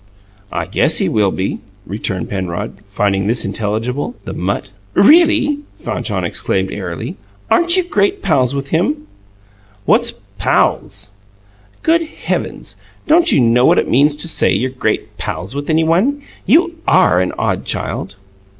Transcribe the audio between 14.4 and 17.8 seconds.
you're 'great pals' with any one? You ARE an odd